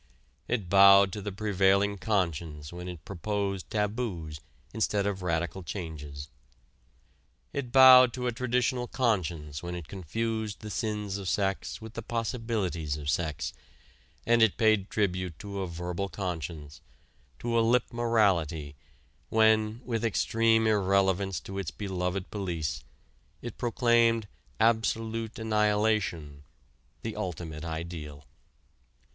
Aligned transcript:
It 0.47 0.67
bowed 0.67 1.13
to 1.13 1.21
the 1.21 1.31
prevailing 1.31 1.99
conscience 1.99 2.73
when 2.73 2.87
it 2.87 3.05
proposed 3.05 3.69
taboos 3.69 4.41
instead 4.73 5.05
of 5.05 5.21
radical 5.21 5.61
changes. 5.61 6.27
It 7.53 7.71
bowed 7.71 8.11
to 8.13 8.25
a 8.25 8.31
traditional 8.31 8.87
conscience 8.87 9.61
when 9.61 9.75
it 9.75 9.87
confused 9.87 10.61
the 10.61 10.71
sins 10.71 11.19
of 11.19 11.29
sex 11.29 11.81
with 11.81 11.93
the 11.93 12.01
possibilities 12.01 12.97
of 12.97 13.11
sex; 13.11 13.53
and 14.25 14.41
it 14.41 14.57
paid 14.57 14.89
tribute 14.89 15.37
to 15.37 15.61
a 15.61 15.67
verbal 15.67 16.09
conscience, 16.09 16.81
to 17.37 17.55
a 17.55 17.61
lip 17.61 17.93
morality, 17.93 18.75
when, 19.29 19.81
with 19.85 20.03
extreme 20.03 20.65
irrelevance 20.65 21.39
to 21.41 21.59
its 21.59 21.69
beloved 21.69 22.31
police, 22.31 22.83
it 23.43 23.59
proclaimed 23.59 24.27
"absolute 24.59 25.37
annihilation" 25.37 26.41
the 27.03 27.15
ultimate 27.15 27.63
ideal. 27.63 28.25